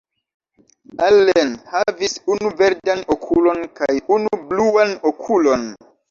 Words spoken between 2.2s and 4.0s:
unu verdan okulon kaj